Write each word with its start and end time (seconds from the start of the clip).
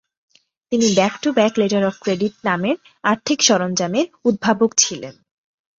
তিনি 0.71 0.87
back to back 0.95 1.53
letter 1.57 1.83
of 1.85 1.95
credit 2.03 2.35
নামের 2.45 2.77
আর্থিক 3.03 3.39
সরঞ্জামের 3.41 4.07
উদ্ভাবক 4.25 4.71
ছিলেন। 4.77 5.15